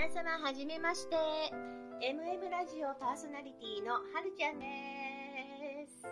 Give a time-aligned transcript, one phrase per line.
[0.00, 1.16] 皆様はじめまして。
[2.00, 4.64] MM ラジオパーソナリティのはるちゃんで
[5.92, 6.08] す。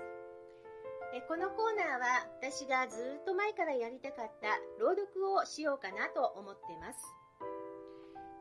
[1.16, 7.00] えこのコーナーは私がずっと前からやりたかった朗読をしようかなと思ってます。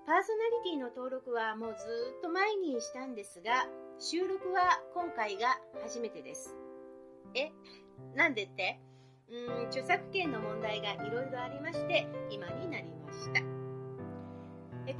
[0.05, 1.79] パーソナリティの登録はもうず
[2.19, 3.67] っと前にしたんですが
[3.99, 6.57] 収録は今回が初めてです。
[7.35, 7.53] え
[8.17, 8.81] なんでって？
[9.31, 12.47] うん著作権の問題がいろいろありまして今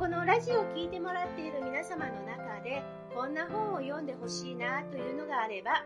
[0.08, 2.82] このラジオを聴いてもらっている皆様の中で
[3.14, 5.84] こんな本を読んでほしいなというのがあれば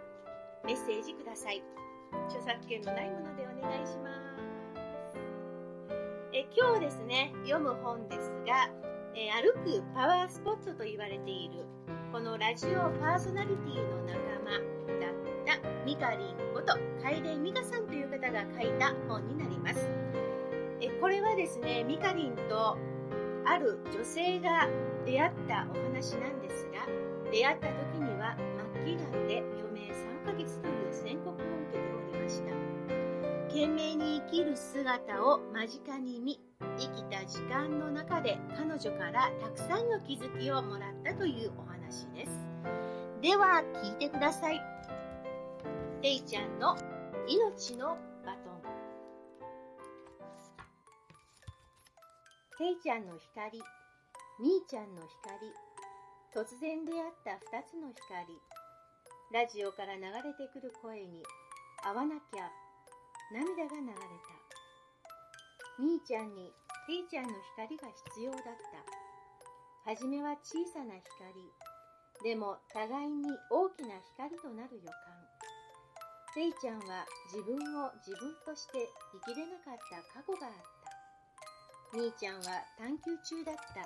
[0.63, 1.63] メッセージください。
[2.29, 4.13] 著作権のないものでお願いしま
[5.09, 5.17] す。
[6.33, 8.69] え今日ですね読む本ですが
[9.15, 11.65] え歩くパワースポットと言われている
[12.11, 14.51] このラジオパーソナリティの仲間
[15.01, 15.09] だ
[15.57, 19.89] ったミカリンこと楓美香さんという方が書いた本になります。
[20.79, 22.77] えこれはですねミカリンと
[23.45, 24.67] ある女性が
[25.05, 26.85] 出会ったお話なんですが
[27.31, 28.35] 出会った時には
[28.73, 32.51] 末期がんで余命3ヶ月という宣告を受けておりました。
[33.47, 36.39] 懸命に生きる姿を間近に見
[36.77, 42.31] 生きた時間の中で彼女からたくさんの気づきをもらったというお話です。
[43.21, 44.61] では聞いてください。
[46.01, 46.77] ていちゃんの
[47.27, 47.97] 命の
[52.61, 53.57] ていちゃんの光。
[54.37, 55.49] みーちゃんの光。
[56.29, 58.37] 突然出会った2つの光。
[59.33, 61.25] ラジオから流れてくる声に
[61.81, 62.53] 会わなきゃ。
[63.33, 65.81] 涙が流れた。
[65.81, 66.53] みーちゃんに
[66.85, 68.43] ていちゃんの光が必要だっ
[69.81, 69.89] た。
[69.89, 71.33] はじめは小さな光。
[72.21, 74.93] でも互いに大きな光となる予感。
[76.37, 78.85] ていちゃんは自分を自分として
[79.25, 79.81] 生きれなかっ
[80.13, 80.70] た過去があった。
[81.93, 83.83] みーちゃんは探求中だった。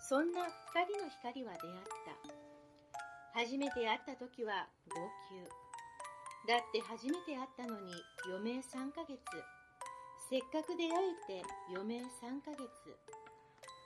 [0.00, 0.48] そんな2
[0.88, 3.40] 人の光は出会った。
[3.40, 4.96] 初めて会った時は号
[5.28, 5.44] 泣。
[6.48, 7.92] だって初めて会ったのに
[8.24, 9.20] 余命3ヶ月。
[10.30, 10.96] せっかく出会
[11.28, 12.64] えて余命3ヶ月。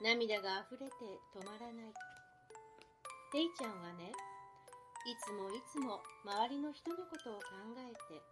[0.01, 0.95] 涙が溢れて
[1.35, 1.95] 止まらない。
[3.33, 4.15] ていちゃんはね
[5.03, 7.43] いつもいつも周りの人のことを考
[7.75, 8.23] えて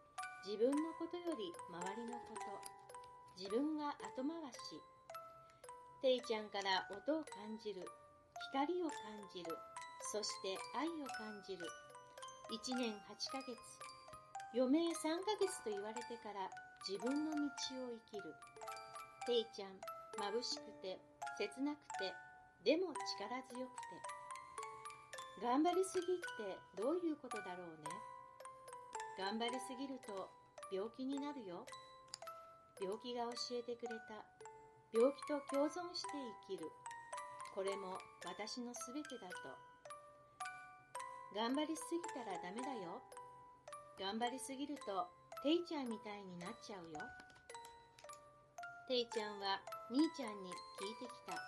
[0.46, 2.73] 自分のことより周りのこと。
[3.36, 4.78] 自分が後回し。
[6.00, 7.82] ていちゃんから音を感じる。
[8.52, 9.50] 光を感じる。
[10.12, 11.66] そして愛を感じる。
[12.52, 13.56] 1年8ヶ月。
[14.54, 16.46] 余命3ヶ月と言われてから
[16.86, 18.34] 自分の道を生きる。
[19.26, 19.80] ていちゃん
[20.20, 21.00] 眩しくて
[21.38, 22.12] 切なくて
[22.62, 24.14] でも力強くて。
[25.42, 27.90] 頑張りすぎってどういうことだろうね。
[29.18, 30.30] 頑張りすぎると
[30.70, 31.66] 病気になるよ。
[32.80, 34.24] 病気が教えてくれた。
[34.92, 36.08] 病気と共存して
[36.48, 36.70] 生きる。
[37.54, 39.34] これも私のすべてだと。
[41.34, 43.02] 頑張りすぎたらダメだよ。
[43.98, 45.06] 頑張りすぎると
[45.42, 46.98] ていちゃんみたいになっちゃうよ。
[48.86, 51.38] ていちゃんはみーちゃんに聞いてきた。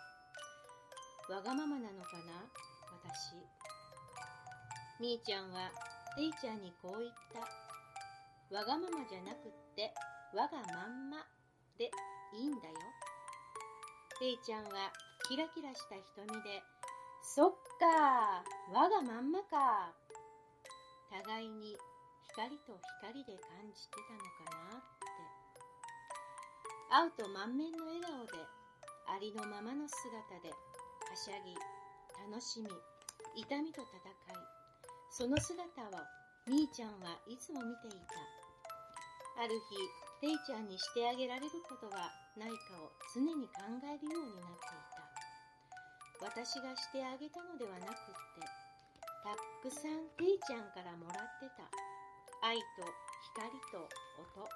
[1.35, 2.47] わがままなのかな？
[3.03, 3.35] 私。
[4.99, 5.71] みーちゃんは
[6.15, 8.55] ていちゃんにこう言った。
[8.55, 9.93] わがままじゃなくって
[10.35, 11.27] 我がまんま
[11.79, 11.91] で
[12.35, 12.75] いいんだよ。
[14.19, 14.93] ていちゃんは
[15.29, 16.63] キラキラした瞳で、
[17.23, 18.43] そっか
[18.73, 19.93] 我がまんまか。
[21.11, 21.77] 互いに
[22.31, 24.19] 光と光で感じてたの
[24.51, 25.07] かなって。
[26.91, 28.33] 会うと満面の笑顔で、
[29.09, 31.55] ありのままの姿で、はしゃぎ、
[32.31, 32.69] 楽しみ、
[33.35, 34.37] 痛みと戦い、
[35.11, 35.91] その姿を
[36.47, 39.43] みーちゃんはいつも見ていた。
[39.43, 46.33] ある日、ていちゃんにしてあげられることはないかを常に考えるようになっていた。
[46.33, 48.41] 私がしてあげたのではなくって
[49.21, 51.69] たくさんていちゃんからもらってた。
[52.41, 52.89] 愛と
[53.37, 53.85] 光と
[54.17, 54.49] 音。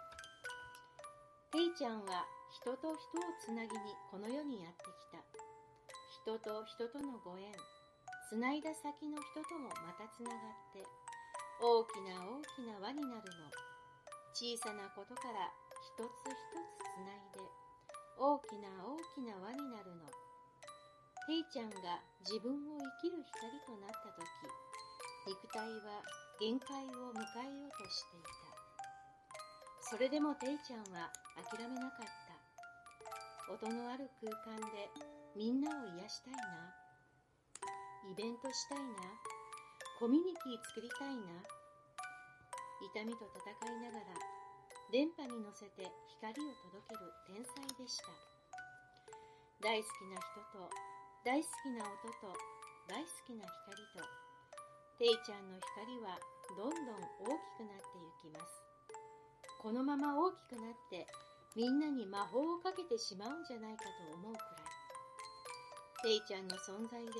[1.53, 2.25] ていちゃんは
[2.57, 5.21] 人と人をつなぎにこの世にやってきた。
[6.25, 7.53] 人と人とのご縁。
[8.31, 10.41] つないだ先の人ともまたつながっ
[10.73, 10.87] て
[11.61, 13.70] 大きな大きな輪になるの。
[14.33, 15.51] 小さなことから
[15.97, 17.41] 一つ一つつないで
[18.17, 20.07] 大きな大きな輪になるの。
[21.27, 24.27] ていちゃんが自分を生きる光となった時
[25.27, 26.03] 肉体は
[26.41, 28.51] 限界を迎えようとしていた。
[29.83, 32.07] それでもていちゃんは諦めなかっ
[33.49, 33.53] た。
[33.53, 34.89] 音のある空間で
[35.37, 36.41] みんなを癒したいな。
[38.11, 38.85] イベントしたいな。
[39.99, 41.60] コミュニティ作りたいな。
[42.81, 44.17] 痛みと戦いながら
[44.91, 45.85] 電波に乗せて
[46.19, 48.11] 光を届ける天才でした。
[49.61, 50.67] 大好きな人と
[51.23, 52.33] 大好きな音と
[52.89, 54.03] 大好きな光と
[54.97, 56.17] ていちゃんの光は
[56.57, 58.49] どんどん大きくなってゆきます。
[59.61, 61.07] このまま大きくなって
[61.55, 64.81] みんなに魔法をかけてしまうんじゃないかと思うくらい。
[66.03, 67.13] ていちゃんの存在で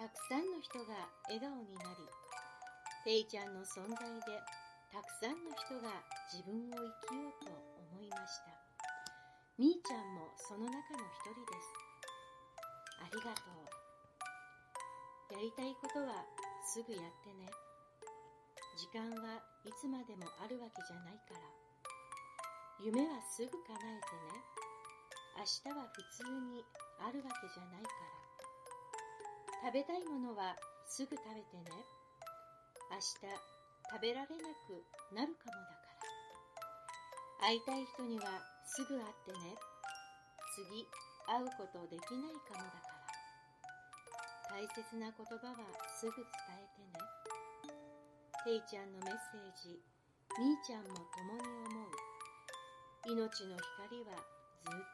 [0.00, 2.08] たくさんの人が笑顔になり
[3.04, 4.40] ていちゃんの存在で
[4.90, 6.02] たくさんの人が
[6.34, 7.54] 自分を生きようと
[7.94, 8.50] 思いました。
[9.54, 11.70] みーちゃんもその中の一人です。
[12.98, 13.70] ありがとう。
[15.30, 16.26] やりたいことは
[16.66, 17.46] すぐやってね。
[18.74, 21.40] 時間はいつまでもあるわけじゃないから。
[22.82, 24.42] 夢はすぐ叶えてね。
[25.38, 26.66] 明日は普通に
[26.98, 27.94] あるわけじゃないか
[29.62, 29.70] ら。
[29.70, 30.56] 食べたいものは
[30.88, 31.78] すぐ食べてね。
[32.90, 33.59] 明日
[33.90, 35.90] 食べられなくなるかもだか
[37.42, 37.50] ら。
[37.50, 39.58] 会いたい人にはすぐ会ってね。
[40.54, 40.86] 次
[41.26, 42.86] 会うことできないかもだか
[44.46, 44.62] ら。
[44.62, 45.26] 大切な言葉
[45.58, 46.22] はすぐ伝
[46.54, 47.02] えてね。
[48.46, 49.82] ていちゃんのメッセージ
[50.38, 51.90] みーちゃんも共に思う。
[53.10, 53.18] 命
[53.50, 54.86] の光はずっ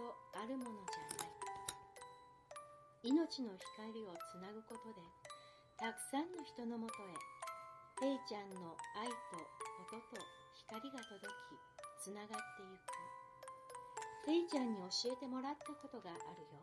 [0.00, 1.36] とあるものじゃない。
[3.04, 5.04] 命の光をつなぐことで
[5.76, 7.37] たくさんの人のもとへ
[7.98, 9.42] ていちゃんの愛と
[9.82, 10.22] 音と
[10.54, 11.58] 光が届き
[11.98, 12.94] つながってゆく。
[14.24, 16.62] ていちゃんに教えてもらったことがあるよ。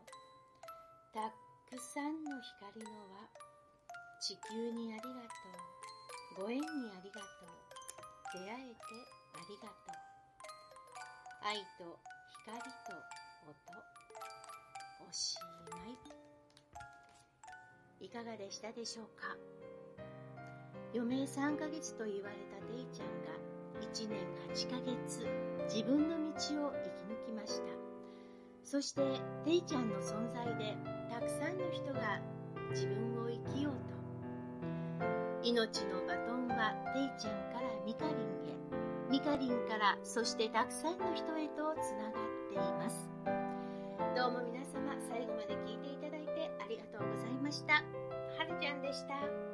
[1.12, 1.28] た
[1.68, 3.28] くさんの光の輪
[4.20, 5.28] 地球にありが
[6.40, 6.48] とう。
[6.48, 6.64] ご縁に
[6.96, 7.52] ありがとう。
[8.32, 8.80] 出会えて
[9.36, 10.00] ありがとう。
[11.44, 12.00] 愛と
[12.48, 12.96] 光と
[13.44, 13.52] 音。
[15.06, 15.36] おし
[15.68, 16.00] まい。
[18.06, 19.36] いかがでしたでしょうか？
[20.96, 23.36] 余命3ヶ月と言われたデイちゃんが
[23.84, 24.16] 1年
[24.56, 25.26] 8ヶ月
[25.68, 27.66] 自分の道を生き抜きました。
[28.62, 29.02] そして
[29.44, 30.74] デイちゃんの存在で
[31.12, 32.22] たくさんの人が
[32.70, 35.46] 自分を生きようと。
[35.46, 38.56] 命のバトンはデイちゃんからミカリンへ。
[39.10, 43.10] ミカリンからそしてたくさんの人へとつながっています。
[44.16, 47.74] どうも皆様最後まで聞いていただいてありがとうございました。
[47.74, 47.80] は
[48.48, 49.45] るちゃんでした。